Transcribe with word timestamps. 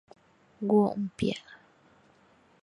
Nguo 0.61 0.85
mpya. 1.03 1.37